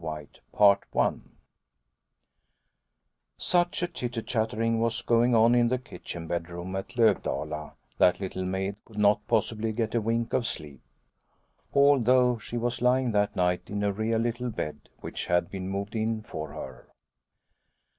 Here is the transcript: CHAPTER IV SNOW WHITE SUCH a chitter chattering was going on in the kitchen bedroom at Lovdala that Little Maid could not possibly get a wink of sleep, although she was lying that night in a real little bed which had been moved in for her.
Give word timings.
CHAPTER 0.01 0.31
IV 0.31 0.33
SNOW 0.33 0.79
WHITE 0.97 1.19
SUCH 3.37 3.83
a 3.83 3.87
chitter 3.87 4.21
chattering 4.23 4.79
was 4.79 5.03
going 5.03 5.35
on 5.35 5.53
in 5.53 5.67
the 5.67 5.77
kitchen 5.77 6.25
bedroom 6.25 6.75
at 6.75 6.97
Lovdala 6.97 7.75
that 7.99 8.19
Little 8.19 8.47
Maid 8.47 8.77
could 8.83 8.97
not 8.97 9.21
possibly 9.27 9.71
get 9.71 9.93
a 9.93 10.01
wink 10.01 10.33
of 10.33 10.47
sleep, 10.47 10.81
although 11.71 12.39
she 12.39 12.57
was 12.57 12.81
lying 12.81 13.11
that 13.11 13.35
night 13.35 13.69
in 13.69 13.83
a 13.83 13.93
real 13.93 14.17
little 14.17 14.49
bed 14.49 14.89
which 15.01 15.27
had 15.27 15.51
been 15.51 15.69
moved 15.69 15.95
in 15.95 16.23
for 16.23 16.51
her. 16.53 16.87